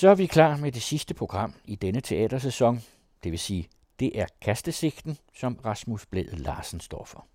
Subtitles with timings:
[0.00, 2.82] Så er vi klar med det sidste program i denne teatersæson,
[3.24, 3.68] det vil sige,
[3.98, 7.26] det er Kastesigten, som Rasmus Blæde Larsen står for.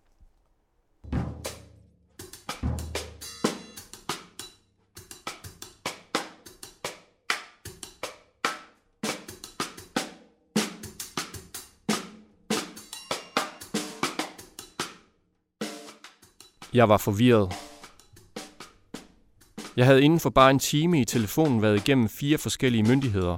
[16.73, 17.64] Jeg var forvirret.
[19.78, 23.38] Jeg havde inden for bare en time i telefonen været igennem fire forskellige myndigheder.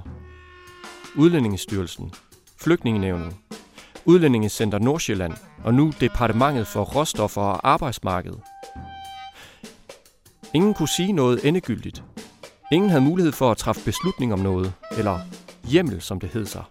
[1.16, 2.12] Udlændingestyrelsen,
[2.60, 3.36] Flygtningenævnet,
[4.04, 5.32] Udlændingecenter Nordsjælland
[5.64, 8.32] og nu Departementet for Råstoffer og Arbejdsmarked.
[10.54, 12.04] Ingen kunne sige noget endegyldigt.
[12.72, 15.20] Ingen havde mulighed for at træffe beslutning om noget, eller
[15.64, 16.62] hjemmel, som det hed sig.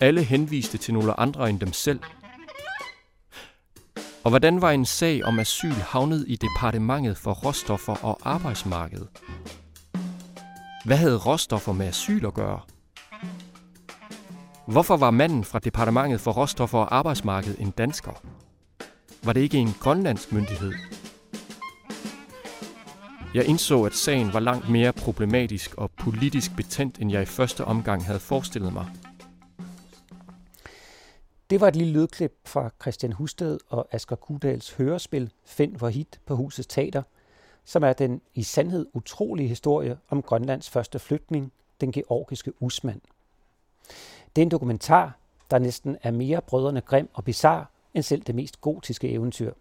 [0.00, 2.00] Alle henviste til nogle andre end dem selv–
[4.24, 9.06] og hvordan var en sag om asyl havnet i departementet for råstoffer og arbejdsmarked?
[10.84, 12.60] Hvad havde råstoffer med asyl at gøre?
[14.66, 18.22] Hvorfor var manden fra departementet for råstoffer og arbejdsmarked en dansker?
[19.22, 20.72] Var det ikke en grønlandsk myndighed?
[23.34, 27.64] Jeg indså, at sagen var langt mere problematisk og politisk betændt, end jeg i første
[27.64, 28.86] omgang havde forestillet mig.
[31.50, 36.20] Det var et lille lydklip fra Christian Husted og Asger Kudals hørespil Find for hit
[36.26, 37.02] på Husets Teater,
[37.64, 43.00] som er den i sandhed utrolige historie om Grønlands første flytning, den georgiske Usmand.
[44.36, 45.18] Det er en dokumentar,
[45.50, 49.52] der næsten er mere brødrene grim og bizar end selv det mest gotiske eventyr.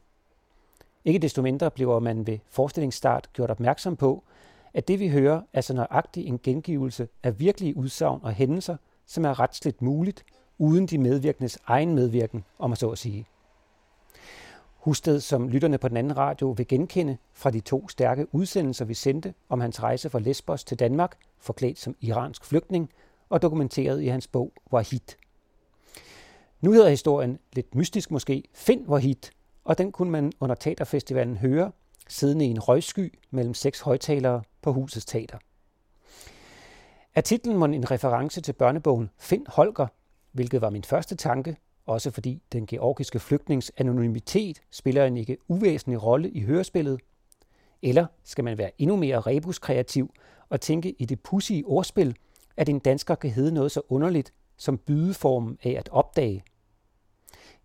[1.06, 4.24] Ikke desto mindre bliver man ved forestillingsstart gjort opmærksom på,
[4.74, 9.26] at det vi hører er så nøjagtig en gengivelse af virkelige udsagn og hændelser, som
[9.26, 10.26] er retsligt muligt–
[10.60, 13.26] uden de medvirkendes egen medvirken, om at så at sige.
[14.76, 18.94] Husted, som lytterne på den anden radio vil genkende fra de to stærke udsendelser, vi
[18.94, 22.90] sendte om hans rejse fra Lesbos til Danmark, forklædt som iransk flygtning,
[23.30, 25.16] og dokumenteret i hans bog Wahid.
[26.62, 29.32] Nu hedder historien, lidt mystisk måske, Find Wahid,
[29.64, 31.72] og den kunne man under teaterfestivalen høre,
[32.08, 35.38] siddende i en røgsky mellem seks højtalere på husets teater.
[37.16, 39.88] Er titlen mon en reference til børnebogen Find Holger
[40.32, 46.04] hvilket var min første tanke, også fordi den georgiske flygtnings anonymitet spiller en ikke uvæsentlig
[46.04, 47.00] rolle i hørespillet.
[47.82, 50.14] Eller skal man være endnu mere rebuskreativ
[50.50, 52.16] og tænke i det pussige ordspil,
[52.58, 56.44] at en dansker kan hedde noget så underligt som bydeformen af at opdage.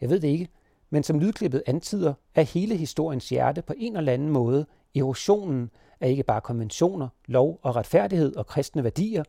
[0.00, 0.48] Jeg ved det ikke,
[0.90, 5.70] men som lydklippet antyder, er hele historiens hjerte på en eller anden måde erosionen
[6.00, 9.24] af ikke bare konventioner, lov og retfærdighed og kristne værdier,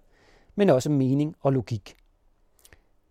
[0.55, 1.95] men også mening og logik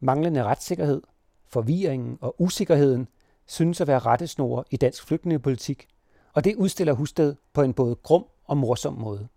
[0.04, 1.02] manglende retssikkerhed,
[1.48, 3.08] forvirringen og usikkerheden
[3.46, 5.86] synes at være rettesnore i dansk flygtningepolitik,
[6.32, 9.28] og det udstiller Husted på en både grum og morsom måde.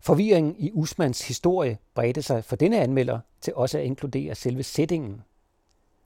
[0.00, 5.22] Forvirringen i Usmans historie bredte sig for denne anmelder til også at inkludere selve sætningen.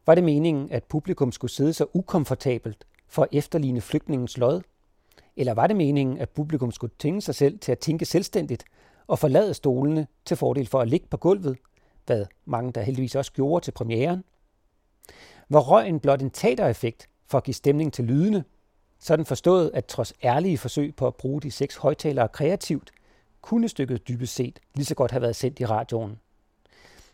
[0.07, 4.63] Var det meningen, at publikum skulle sidde så ukomfortabelt for at efterligne flygtningens lod?
[5.37, 8.65] Eller var det meningen, at publikum skulle tvinge sig selv til at tænke selvstændigt
[9.07, 11.59] og forlade stolene til fordel for at ligge på gulvet
[12.07, 14.25] hvad mange der heldigvis også gjorde til premieren.
[15.49, 18.45] Var røgen blot en teatereffekt for at give stemning til lydene,
[18.99, 22.91] sådan forstået, at trods ærlige forsøg på at bruge de seks højtalere kreativt,
[23.41, 26.19] kunne stykket dybest set lige så godt have været sendt i radioen.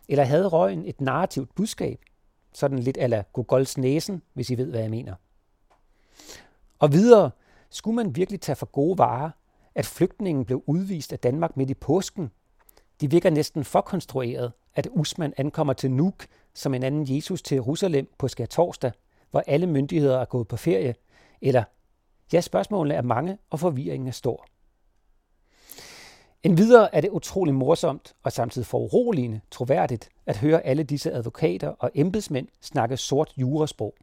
[0.07, 1.99] Eller havde røgen et narrativt budskab,
[2.53, 5.15] sådan lidt ala Gogols næsen, hvis I ved, hvad jeg mener.
[6.79, 7.31] Og videre,
[7.69, 9.29] skulle man virkelig tage for gode varer,
[9.75, 12.31] at flygtningen blev udvist af Danmark midt i påsken?
[13.01, 17.55] De virker næsten for konstrueret, at Usman ankommer til Nuuk som en anden Jesus til
[17.55, 18.91] Jerusalem på skærtorsdag,
[19.31, 20.95] hvor alle myndigheder er gået på ferie,
[21.41, 21.63] eller
[22.33, 24.45] ja, spørgsmålene er mange, og forvirringen er stor.
[26.43, 31.67] En videre er det utrolig morsomt og samtidig foruroligende troværdigt at høre alle disse advokater
[31.67, 33.95] og embedsmænd snakke sort jurasprog.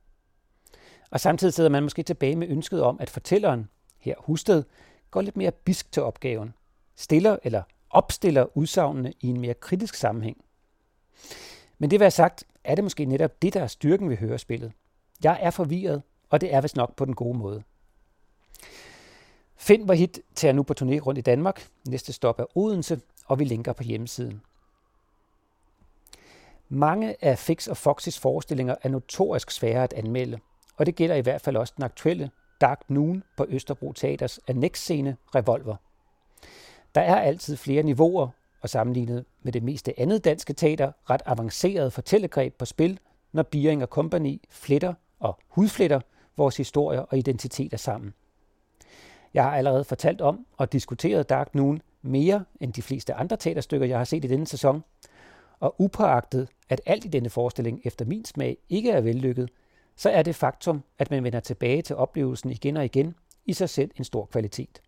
[1.10, 4.62] Og samtidig sidder man måske tilbage med ønsket om, at fortælleren, her Husted,
[5.10, 6.54] går lidt mere bisk til opgaven,
[6.96, 10.36] stiller eller opstiller udsagnene i en mere kritisk sammenhæng.
[11.78, 14.72] Men det være sagt, er det måske netop det, der er styrken ved hørespillet.
[15.24, 17.62] Jeg er forvirret, og det er vist nok på den gode måde.
[19.56, 21.68] Find var hit tager nu på turné rundt i Danmark.
[21.88, 24.42] Næste stop er Odense, og vi linker på hjemmesiden.
[26.68, 30.38] Mange af Fix og Foxys forestillinger er notorisk svære at anmelde,
[30.76, 32.30] og det gælder i hvert fald også den aktuelle
[32.60, 35.76] Dark Noon på Østerbro Teaters annexscene Revolver.
[36.94, 38.28] Der er altid flere niveauer,
[38.66, 42.98] og sammenlignet med det meste andet danske teater ret avanceret fortællegreb på spil,
[43.32, 46.00] når Biering og Company fletter og hudfletter
[46.36, 48.14] vores historier og identiteter sammen.
[49.34, 53.86] Jeg har allerede fortalt om og diskuteret Dark Noon mere end de fleste andre teaterstykker,
[53.86, 54.84] jeg har set i denne sæson.
[55.60, 59.50] Og upåagtet, at alt i denne forestilling efter min smag ikke er vellykket,
[59.96, 63.14] så er det faktum, at man vender tilbage til oplevelsen igen og igen,
[63.44, 64.82] i sig selv en stor kvalitet.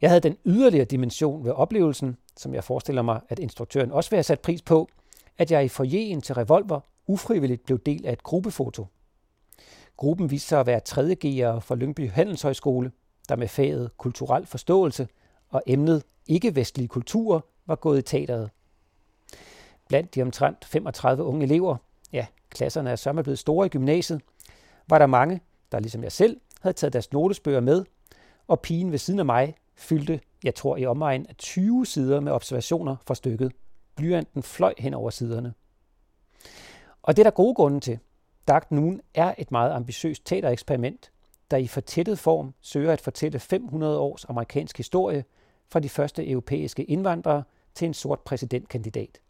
[0.00, 4.16] Jeg havde den yderligere dimension ved oplevelsen, som jeg forestiller mig, at instruktøren også vil
[4.16, 4.88] have sat pris på,
[5.38, 8.86] at jeg i forjen til Revolver ufrivilligt blev del af et gruppefoto.
[9.96, 11.02] Gruppen viste sig at være 3.
[11.02, 12.92] G'ere fra Lyngby Handelshøjskole,
[13.28, 15.08] der med faget kulturel forståelse
[15.48, 18.50] og emnet ikke-vestlige kulturer var gået i teateret.
[19.88, 21.76] Blandt de omtrent 35 unge elever,
[22.12, 24.20] ja, klasserne er sørme blevet store i gymnasiet,
[24.88, 25.40] var der mange,
[25.72, 27.84] der ligesom jeg selv havde taget deres notesbøger med,
[28.48, 32.32] og pigen ved siden af mig fyldte, jeg tror i omegn af 20 sider med
[32.32, 33.52] observationer fra stykket.
[33.96, 35.54] Blyanten fløj hen over siderne.
[37.02, 37.98] Og det er der gode grunde til.
[38.48, 41.12] Dark Noon er et meget ambitiøst teatereksperiment,
[41.50, 45.24] der i fortættet form søger at fortælle 500 års amerikansk historie
[45.68, 47.42] fra de første europæiske indvandrere
[47.74, 49.20] til en sort præsidentkandidat.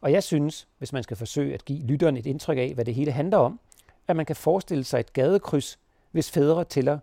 [0.00, 2.94] Og jeg synes, hvis man skal forsøge at give lytteren et indtryk af, hvad det
[2.94, 3.60] hele handler om,
[4.08, 5.78] at man kan forestille sig et gadekryds,
[6.10, 6.98] hvis fædre tæller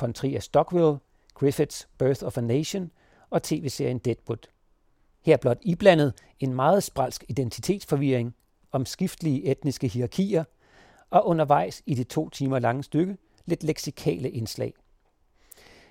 [0.00, 0.96] von Trier Stockwell,
[1.34, 2.90] Griffiths Birth of a Nation
[3.30, 4.48] og tv-serien Deadwood.
[5.20, 8.34] Her blot iblandet en meget spralsk identitetsforvirring
[8.72, 10.44] om skiftelige etniske hierarkier,
[11.10, 14.74] og undervejs i det to timer lange stykke lidt leksikale indslag.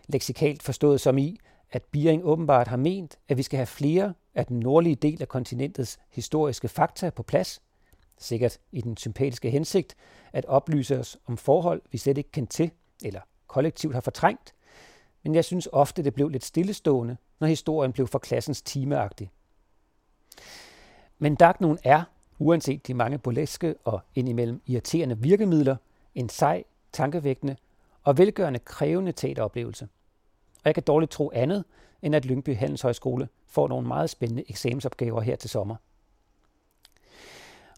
[0.08, 1.40] Leksikalt forstået som i,
[1.72, 5.28] at Biering åbenbart har ment, at vi skal have flere af den nordlige del af
[5.28, 7.62] kontinentets historiske fakta på plads,
[8.18, 9.96] sikkert i den sympatiske hensigt
[10.34, 12.72] at oplyse os om forhold, vi slet ikke kendte til
[13.04, 14.54] eller kollektivt har fortrængt,
[15.24, 19.32] men jeg synes ofte, det blev lidt stillestående, når historien blev for klassens timeagtig.
[21.20, 22.04] Men Dagnon er,
[22.40, 25.76] uanset de mange burleske og indimellem irriterende virkemidler,
[26.16, 27.56] en sej, tankevækkende
[28.04, 29.88] og velgørende krævende teateroplevelse.
[30.56, 31.66] Og jeg kan dårligt tro andet,
[32.02, 35.76] end at Lyngby Handelshøjskole får nogle meget spændende eksamensopgaver her til sommer.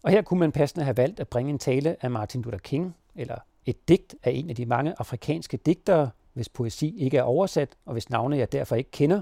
[0.02, 2.96] Og her kunne man passende have valgt at bringe en tale af Martin Luther King,
[3.14, 7.76] eller et digt af en af de mange afrikanske digtere, hvis poesi ikke er oversat,
[7.84, 9.20] og hvis navne jeg derfor ikke kender,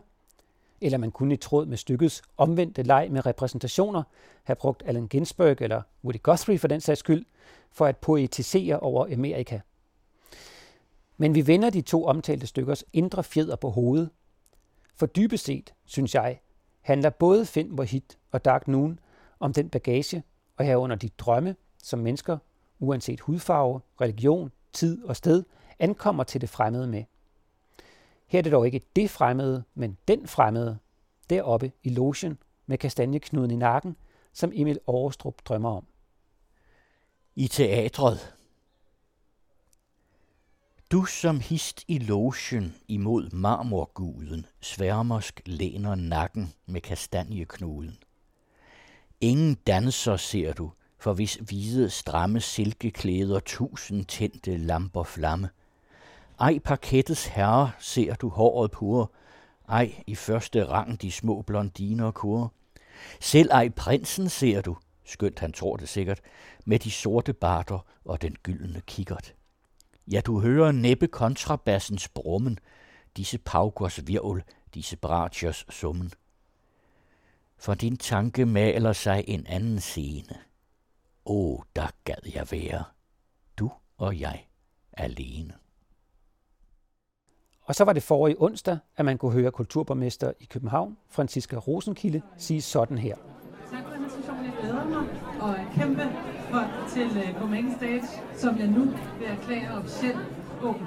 [0.80, 4.02] eller man kunne i tråd med stykkets omvendte leg med repræsentationer
[4.44, 7.24] have brugt Allen Ginsberg eller Woody Guthrie for den sags skyld,
[7.70, 9.60] for at poetisere over Amerika.
[11.16, 14.10] Men vi vender de to omtalte stykkers indre fjeder på hovedet.
[14.96, 16.40] For dybest set, synes jeg,
[16.80, 18.98] handler både Finn Wahid og Dark Noon
[19.40, 20.22] om den bagage,
[20.56, 22.38] og herunder de drømme, som mennesker,
[22.80, 25.44] uanset hudfarve, religion, tid og sted,
[25.82, 27.04] ankommer til det fremmede med.
[28.26, 30.78] Her er det dog ikke det fremmede, men den fremmede,
[31.30, 33.96] deroppe i logen med kastanjeknuden i nakken,
[34.32, 35.86] som Emil Aarstrup drømmer om.
[37.36, 38.34] I teatret.
[40.90, 47.98] Du som hist i logen imod marmorguden, sværmersk læner nakken med kastanjeknuden.
[49.20, 55.48] Ingen danser ser du, for hvis hvide stramme silkeklæder tusind tændte lamper flamme–
[56.42, 59.06] ej parkettets herre ser du håret pure,
[59.68, 62.48] ej i første rang de små blondiner kure.
[63.20, 66.20] Selv ej prinsen ser du, skønt han tror det sikkert,
[66.64, 69.34] med de sorte barter og den gyldne kikkert.
[70.12, 72.58] Ja, du hører næppe kontrabassens brummen,
[73.16, 74.42] disse paukers virvel,
[74.74, 76.12] disse bratchers summen.
[77.56, 80.38] For din tanke maler sig en anden scene.
[81.26, 82.84] Åh, oh, der gad jeg være.
[83.58, 84.46] Du og jeg
[84.92, 85.54] alene.
[87.64, 92.22] Og så var det forrige onsdag, at man kunne høre kulturborgmester i København, Franziska Rosenkilde,
[92.36, 93.16] sige sådan her.
[93.70, 94.44] Tak for invitationen.
[94.44, 95.08] Jeg glæder mig
[95.40, 96.02] og er kæmpe
[96.50, 96.64] for
[96.94, 98.02] til på main stage,
[98.34, 98.84] som jeg nu
[99.18, 100.18] vil erklære officielt
[100.62, 100.86] åben.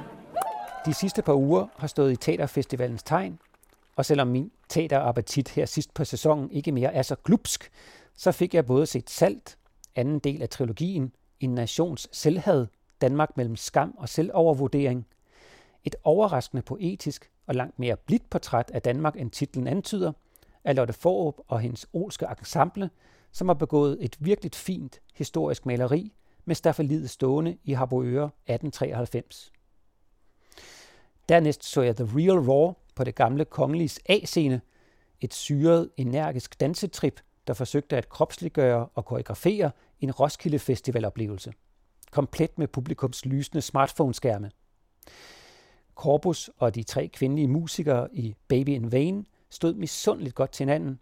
[0.86, 3.40] De sidste par uger har stået i Teaterfestivalens tegn,
[3.96, 7.72] og selvom min teaterappetit her sidst på sæsonen ikke mere er så glupsk,
[8.18, 9.58] så fik jeg både set Salt,
[9.96, 12.68] anden del af trilogien, En nations selvhed,
[13.02, 15.06] Danmark mellem skam og selvovervurdering,
[15.86, 20.12] et overraskende poetisk og langt mere blidt portræt af Danmark, end titlen antyder,
[20.64, 22.90] af Lotte Forup og hendes olske ensemble,
[23.32, 26.14] som har begået et virkelig fint historisk maleri
[26.46, 29.52] med staffeliet stående i Harboøre 1893.
[31.30, 34.62] Dernæst så jeg The Real Raw på det gamle kongeliges A-scene,
[35.22, 41.54] et syret, energisk dansetrip, der forsøgte at kropsliggøre og koreografere en Roskilde Festival-oplevelse.
[42.12, 44.52] Komplet med publikums lysende smartphone-skærme.
[45.96, 51.00] Corpus og de tre kvindelige musikere i Baby in Vain stod misundeligt godt til hinanden.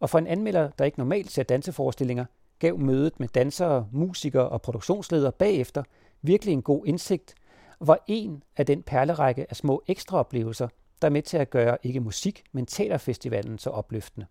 [0.00, 2.24] Og for en anmelder, der ikke normalt ser danseforestillinger,
[2.58, 5.82] gav mødet med dansere, musikere og produktionsledere bagefter
[6.22, 7.34] virkelig en god indsigt,
[7.78, 10.68] og var en af den perlerække af små ekstraoplevelser,
[11.02, 14.26] der er med til at gøre ikke musik, men teaterfestivalen så opløftende.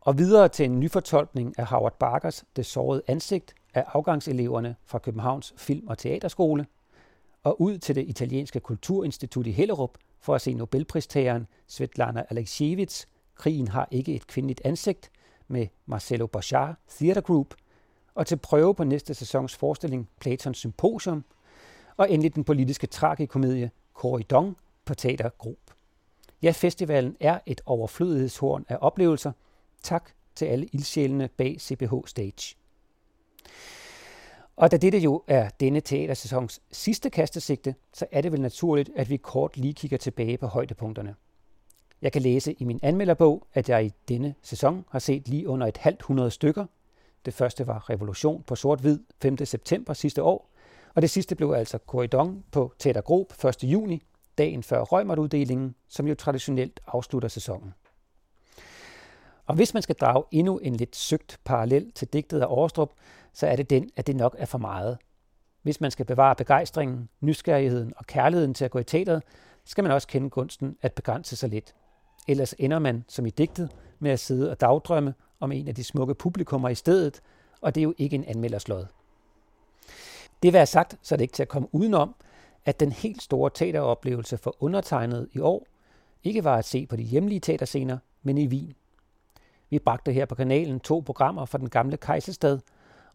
[0.00, 5.54] Og videre til en nyfortolkning af Howard Barkers Det sårede ansigt af afgangseleverne fra Københavns
[5.56, 6.66] Film- og Teaterskole,
[7.42, 13.68] og ud til det italienske kulturinstitut i Hellerup for at se Nobelpristageren Svetlana Alexievich Krigen
[13.68, 15.10] har ikke et kvindeligt ansigt
[15.48, 17.54] med Marcelo Boschar Theater Group,
[18.14, 21.24] og til prøve på næste sæsons forestilling Platons Symposium,
[21.96, 25.58] og endelig den politiske tragikomedie Corridon på Teater Group.
[26.42, 29.32] Ja, festivalen er et overflødighedshorn af oplevelser.
[29.82, 32.56] Tak til alle ildsjælene bag CPH Stage.
[34.58, 39.10] Og da dette jo er denne teatersæsons sidste kastesigte, så er det vel naturligt, at
[39.10, 41.14] vi kort lige kigger tilbage på højdepunkterne.
[42.02, 45.66] Jeg kan læse i min anmelderbog, at jeg i denne sæson har set lige under
[45.66, 46.66] et halvt hundrede stykker.
[47.24, 49.44] Det første var Revolution på sort-hvid 5.
[49.44, 50.50] september sidste år,
[50.94, 53.64] og det sidste blev altså Corridon på Teater Grob 1.
[53.64, 54.02] juni,
[54.38, 57.74] dagen før Røgmert-uddelingen, som jo traditionelt afslutter sæsonen.
[59.46, 62.92] Og hvis man skal drage endnu en lidt søgt parallel til digtet af Overstrup,
[63.32, 64.98] så er det den, at det nok er for meget.
[65.62, 69.22] Hvis man skal bevare begejstringen, nysgerrigheden og kærligheden til at gå i teateret,
[69.64, 71.74] skal man også kende kunsten at begrænse sig lidt.
[72.28, 75.84] Ellers ender man, som i digtet, med at sidde og dagdrømme om en af de
[75.84, 77.20] smukke publikummer i stedet,
[77.60, 78.86] og det er jo ikke en anmelderslod.
[80.42, 82.14] Det vil sagt, så er det ikke til at komme udenom,
[82.64, 85.66] at den helt store teateroplevelse for undertegnet i år
[86.24, 88.74] ikke var at se på de hjemlige teaterscener, men i Wien.
[89.70, 92.58] Vi bragte her på kanalen to programmer fra den gamle Kejserstad,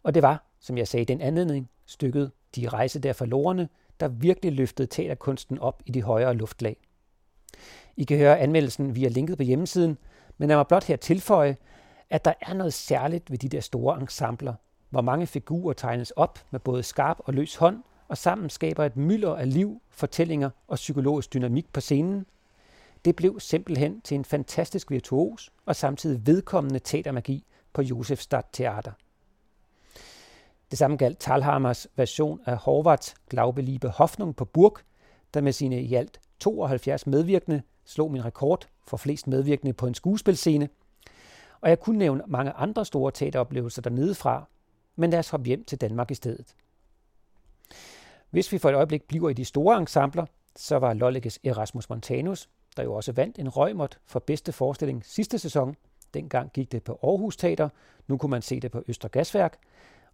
[0.04, 3.68] og det var, som jeg sagde i den anledning, stykket De rejse der forlorene,
[4.00, 6.76] der virkelig løftede teaterkunsten op i de højere luftlag.
[7.96, 9.98] I kan høre anmeldelsen via linket på hjemmesiden,
[10.38, 11.56] men lad mig blot her tilføje,
[12.10, 14.54] at der er noget særligt ved de der store ensembler,
[14.90, 18.96] hvor mange figurer tegnes op med både skarp og løs hånd, og sammen skaber et
[18.96, 22.26] mylder af liv, fortællinger og psykologisk dynamik på scenen.
[23.04, 28.92] Det blev simpelthen til en fantastisk virtuos og samtidig vedkommende teatermagi på Josefstad Teater.
[30.74, 34.78] Det samme galt Talhammers version af Horvaths Glaubeliebe Hoffnung på Burg,
[35.34, 39.94] der med sine i alt 72 medvirkende slog min rekord for flest medvirkende på en
[39.94, 40.68] skuespilscene.
[41.60, 44.48] Og jeg kunne nævne mange andre store teateroplevelser dernede fra,
[44.96, 46.54] men lad os hoppe hjem til Danmark i stedet.
[48.30, 50.26] Hvis vi for et øjeblik bliver i de store ensembler,
[50.56, 55.38] så var Lolleges Erasmus Montanus, der jo også vandt en røgmot for bedste forestilling sidste
[55.38, 55.76] sæson.
[56.14, 57.68] Dengang gik det på Aarhus Teater,
[58.08, 59.58] nu kunne man se det på Øster Gasværk,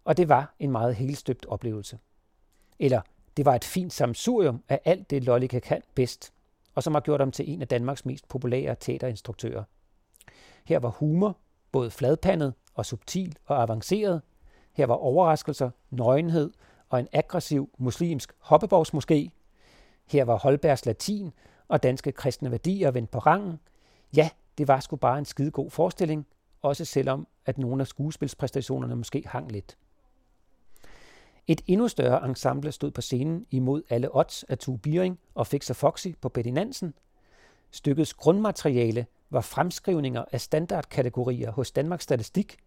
[0.05, 1.99] og det var en meget helstøbt oplevelse.
[2.79, 3.01] Eller
[3.37, 6.33] det var et fint samsurium af alt det, Lollike kan bedst,
[6.75, 9.63] og som har gjort ham til en af Danmarks mest populære teaterinstruktører.
[10.65, 11.37] Her var humor,
[11.71, 14.21] både fladpandet og subtil og avanceret.
[14.73, 16.51] Her var overraskelser, nøgenhed
[16.89, 19.29] og en aggressiv muslimsk hoppeborgsmoské.
[20.05, 21.31] Her var Holbergs latin
[21.67, 23.59] og danske kristne værdier vendt på rangen.
[24.15, 26.27] Ja, det var sgu bare en skidegod forestilling,
[26.61, 29.77] også selvom at nogle af skuespilspræstationerne måske hang lidt.
[31.51, 35.73] Et endnu større ensemble stod på scenen imod alle odds af Tue Biering og Fixer
[35.73, 36.93] Foxy på Betty Nansen.
[37.71, 42.57] Stykkets grundmateriale var fremskrivninger af standardkategorier hos Danmarks Statistik,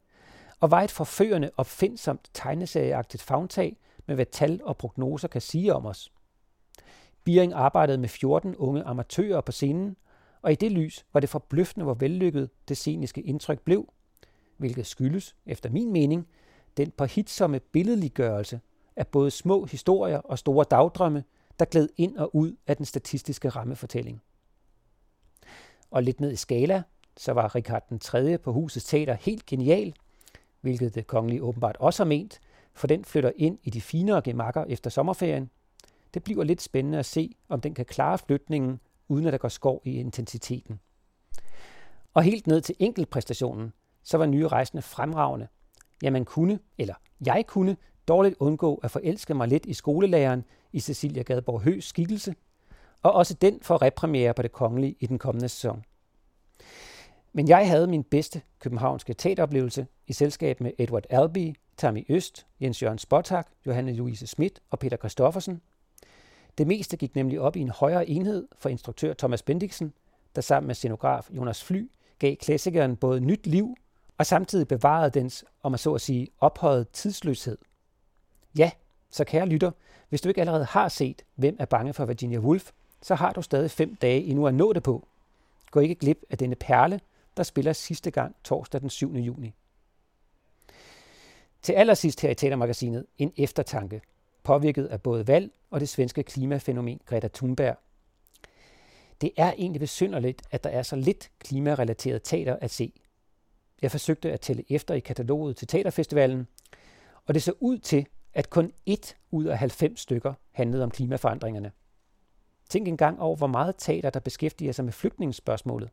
[0.60, 3.76] og var et forførende opfindsomt tegneserieagtigt fagntag
[4.06, 6.12] med hvad tal og prognoser kan sige om os.
[7.24, 9.96] Biering arbejdede med 14 unge amatører på scenen,
[10.42, 13.92] og i det lys var det forbløffende, hvor vellykket det sceniske indtryk blev,
[14.56, 16.28] hvilket skyldes, efter min mening,
[16.76, 18.60] den påhitsomme billedliggørelse
[18.96, 21.24] af både små historier og store dagdrømme,
[21.58, 24.22] der gled ind og ud af den statistiske rammefortælling.
[25.90, 26.82] Og lidt ned i skala,
[27.16, 28.38] så var Richard den 3.
[28.38, 29.94] på husets teater helt genial,
[30.60, 32.40] hvilket det kongelige åbenbart også har ment,
[32.74, 35.50] for den flytter ind i de finere gemakker efter sommerferien.
[36.14, 39.48] Det bliver lidt spændende at se, om den kan klare flytningen, uden at der går
[39.48, 40.80] skov i intensiteten.
[42.14, 43.72] Og helt ned til enkeltpræstationen,
[44.02, 45.48] så var nye rejsende fremragende,
[46.02, 46.94] Ja, man kunne, eller
[47.26, 47.76] jeg kunne,
[48.08, 52.34] dårligt undgå at forelske mig lidt i skolelæreren i Cecilia Gadborg Høs skikkelse,
[53.02, 55.84] og også den får repremiere på det kongelige i den kommende sæson.
[57.32, 62.82] Men jeg havde min bedste københavnske teateroplevelse i selskab med Edward Albee, Tammy Øst, Jens
[62.82, 65.60] Jørgen Spottak, Johanne Louise Schmidt og Peter Christoffersen.
[66.58, 69.92] Det meste gik nemlig op i en højere enhed for instruktør Thomas Bendiksen,
[70.36, 73.76] der sammen med scenograf Jonas Fly gav klassikeren både nyt liv
[74.18, 77.58] og samtidig bevarede dens, om man så at sige, ophøjet tidsløshed.
[78.58, 78.70] Ja,
[79.10, 79.70] så kære lytter,
[80.08, 82.70] hvis du ikke allerede har set Hvem er bange for Virginia Woolf,
[83.02, 85.08] så har du stadig fem dage endnu at nå det på.
[85.70, 87.00] Gå ikke glip af denne perle,
[87.36, 89.14] der spiller sidste gang torsdag den 7.
[89.14, 89.54] juni.
[91.62, 94.00] Til allersidst her i Teatermagasinet en eftertanke,
[94.42, 97.76] påvirket af både valg og det svenske klimafænomen Greta Thunberg.
[99.20, 102.92] det er egentlig besynderligt, at der er så lidt klimarelateret teater at se.
[103.82, 106.46] Jeg forsøgte at tælle efter i kataloget til teaterfestivalen,
[107.26, 111.72] og det så ud til, at kun 1 ud af 90 stykker handlede om klimaforandringerne.
[112.68, 115.90] Tænk engang over, hvor meget teater, der beskæftiger sig med flygtningsspørgsmålet.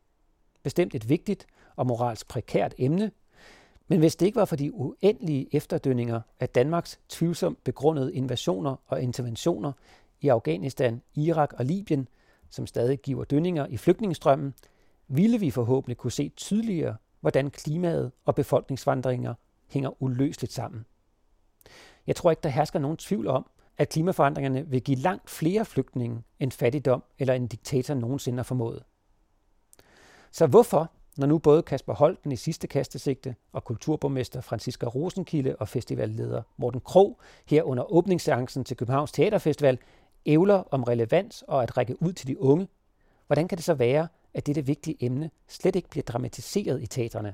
[0.63, 3.11] Bestemt et vigtigt og moralsk prekært emne,
[3.87, 9.01] men hvis det ikke var for de uendelige efterdønninger af Danmarks tvivlsomt begrundede invasioner og
[9.01, 9.71] interventioner
[10.21, 12.07] i Afghanistan, Irak og Libyen,
[12.49, 14.53] som stadig giver dønninger i flygtningestrømmen,
[15.07, 19.33] ville vi forhåbentlig kunne se tydeligere, hvordan klimaet og befolkningsvandringer
[19.67, 20.85] hænger uløseligt sammen.
[22.07, 23.45] Jeg tror ikke, der hersker nogen tvivl om,
[23.77, 28.83] at klimaforandringerne vil give langt flere flygtninge end fattigdom eller en diktator nogensinde har formået.
[30.31, 35.67] Så hvorfor, når nu både Kasper Holten i sidste kastesigte og kulturborgmester Franziska Rosenkilde og
[35.67, 39.77] festivalleder Morten Krog her under åbningsseancen til Københavns Teaterfestival
[40.25, 42.67] ævler om relevans og at række ud til de unge,
[43.27, 47.33] hvordan kan det så være, at dette vigtige emne slet ikke bliver dramatiseret i teaterne?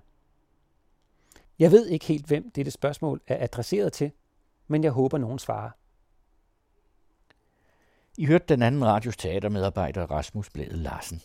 [1.59, 4.11] Jeg ved ikke helt, hvem dette spørgsmål er adresseret til,
[4.67, 5.69] men jeg håber, nogen svarer.
[8.17, 11.21] I hørte den anden radios teatermedarbejder Rasmus Blæde Larsen.